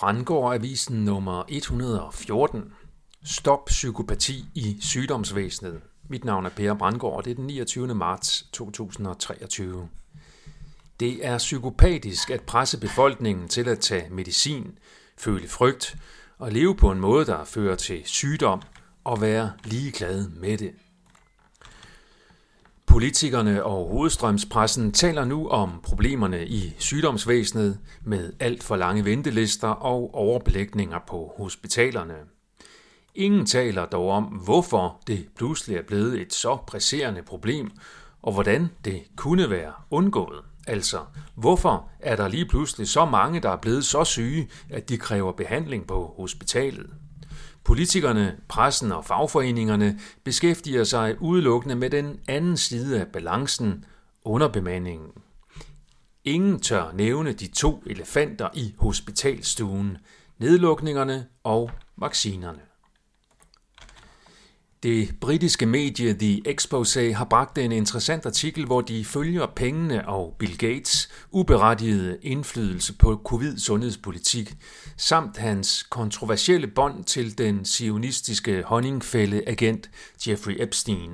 [0.00, 2.72] Brandgård Avisen nummer 114.
[3.24, 5.80] Stop psykopati i sygdomsvæsenet.
[6.08, 7.94] Mit navn er Per Brandgård, og det er den 29.
[7.94, 9.88] marts 2023.
[11.00, 14.78] Det er psykopatisk at presse befolkningen til at tage medicin,
[15.18, 15.96] føle frygt
[16.38, 18.62] og leve på en måde, der fører til sygdom
[19.04, 20.72] og være ligeglad med det.
[22.90, 30.14] Politikerne og hovedstrømspressen taler nu om problemerne i sygdomsvæsenet med alt for lange ventelister og
[30.14, 32.14] overbelægninger på hospitalerne.
[33.14, 37.70] Ingen taler dog om, hvorfor det pludselig er blevet et så presserende problem,
[38.22, 40.40] og hvordan det kunne være undgået.
[40.66, 40.98] Altså,
[41.34, 45.32] hvorfor er der lige pludselig så mange, der er blevet så syge, at de kræver
[45.32, 46.90] behandling på hospitalet?
[47.64, 53.84] Politikerne, pressen og fagforeningerne beskæftiger sig udelukkende med den anden side af balancen,
[54.24, 55.10] underbemandingen.
[56.24, 59.96] Ingen tør nævne de to elefanter i hospitalstuen,
[60.38, 62.69] nedlukningerne og vaccinerne.
[64.82, 70.36] Det britiske medie The Expose har bragt en interessant artikel, hvor de følger pengene og
[70.38, 74.54] Bill Gates uberettigede indflydelse på covid-sundhedspolitik,
[74.96, 79.90] samt hans kontroversielle bånd til den sionistiske honningfælde-agent
[80.28, 81.10] Jeffrey Epstein.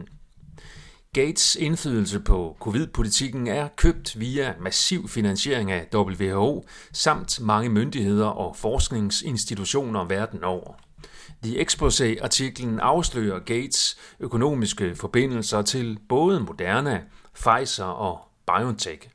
[1.12, 8.56] Gates indflydelse på covid-politikken er købt via massiv finansiering af WHO samt mange myndigheder og
[8.56, 10.85] forskningsinstitutioner verden over.
[11.42, 17.02] The Exposé-artiklen afslører Gates økonomiske forbindelser til både Moderna,
[17.34, 19.08] Pfizer og BioNTech,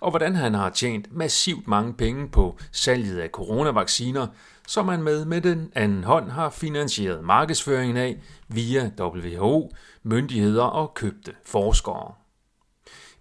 [0.00, 4.26] og hvordan han har tjent massivt mange penge på salget af coronavacciner,
[4.68, 10.94] som man med med den anden hånd har finansieret markedsføringen af via WHO, myndigheder og
[10.94, 12.12] købte forskere.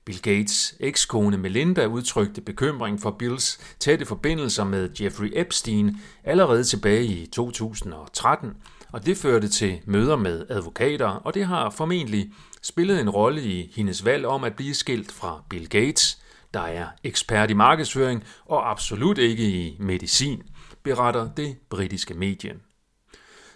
[0.09, 7.05] Bill Gates ekskone Melinda udtrykte bekymring for Bills tætte forbindelser med Jeffrey Epstein allerede tilbage
[7.05, 8.53] i 2013,
[8.91, 13.71] og det førte til møder med advokater, og det har formentlig spillet en rolle i
[13.75, 16.19] hendes valg om at blive skilt fra Bill Gates,
[16.53, 20.43] der er ekspert i markedsføring og absolut ikke i medicin,
[20.83, 22.55] beretter det britiske medie.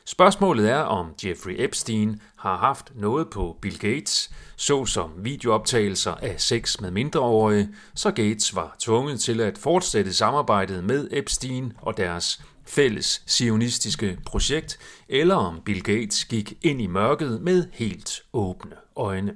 [0.06, 6.82] Spørgsmålet er, om Jeffrey Epstein har haft noget på Bill Gates, såsom videooptagelser af sex
[6.82, 13.24] med mindreårige, så Gates var tvunget til at fortsætte samarbejdet med Epstein og deres fælles
[13.26, 19.34] sionistiske projekt, eller om Bill Gates gik ind i mørket med helt åbne øjne.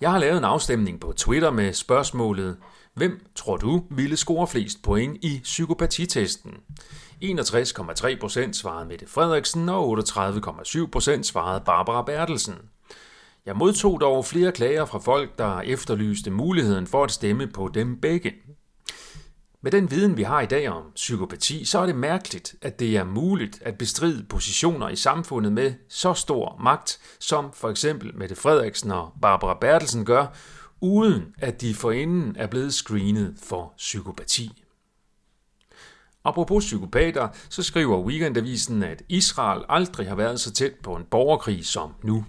[0.00, 2.56] Jeg har lavet en afstemning på Twitter med spørgsmålet,
[2.96, 6.52] hvem tror du ville score flest point i psykopatitesten?
[7.24, 12.54] 61,3 procent svarede Mette Frederiksen, og 38,7 procent svarede Barbara Bertelsen.
[13.46, 18.00] Jeg modtog dog flere klager fra folk, der efterlyste muligheden for at stemme på dem
[18.00, 18.32] begge.
[19.62, 22.96] Med den viden, vi har i dag om psykopati, så er det mærkeligt, at det
[22.96, 28.36] er muligt at bestride positioner i samfundet med så stor magt, som for eksempel Mette
[28.36, 30.26] Frederiksen og Barbara Bertelsen gør,
[30.86, 34.62] uden at de forinden er blevet screenet for psykopati.
[36.24, 41.66] Apropos psykopater, så skriver Weekendavisen, at Israel aldrig har været så tæt på en borgerkrig
[41.66, 42.24] som nu.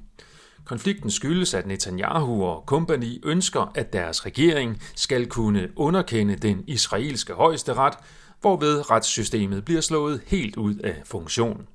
[0.66, 7.34] Konflikten skyldes, at Netanyahu og kompagni ønsker, at deres regering skal kunne underkende den israelske
[7.34, 7.94] højesteret,
[8.41, 11.67] hvorved retssystemet bliver slået helt ud af funktion.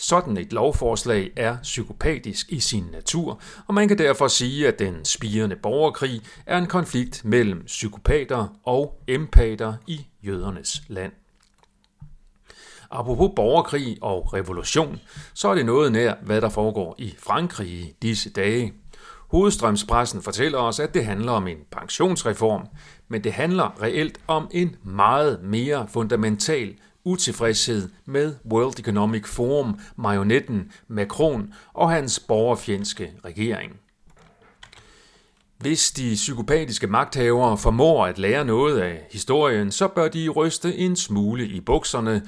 [0.00, 5.04] Sådan et lovforslag er psykopatisk i sin natur, og man kan derfor sige, at den
[5.04, 11.12] spirende borgerkrig er en konflikt mellem psykopater og empater i jødernes land.
[12.90, 15.00] Apropos borgerkrig og revolution,
[15.34, 18.72] så er det noget nær, hvad der foregår i Frankrig i disse dage.
[19.30, 22.66] Hovedstrømspressen fortæller os, at det handler om en pensionsreform,
[23.08, 26.74] men det handler reelt om en meget mere fundamental
[27.04, 33.72] utilfredshed med World Economic Forum, marionetten Macron og hans borgerfjendske regering.
[35.58, 40.96] Hvis de psykopatiske magthavere formår at lære noget af historien, så bør de ryste en
[40.96, 42.22] smule i bukserne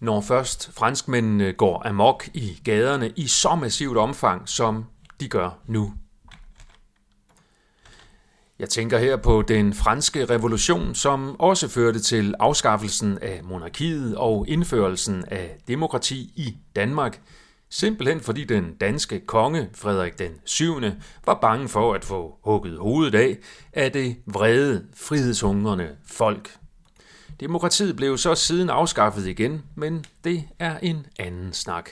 [0.00, 4.84] når først franskmændene går amok i gaderne i så massivt omfang, som
[5.20, 5.92] de gør nu.
[8.58, 14.44] Jeg tænker her på den franske revolution, som også førte til afskaffelsen af monarkiet og
[14.48, 17.20] indførelsen af demokrati i Danmark,
[17.70, 20.80] simpelthen fordi den danske konge Frederik den 7.
[21.26, 23.38] var bange for at få hugget hovedet af
[23.72, 26.56] af det vrede, frihedshungrende folk.
[27.40, 31.90] Demokratiet blev så siden afskaffet igen, men det er en anden snak.